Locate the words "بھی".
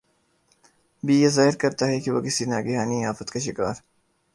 1.03-1.15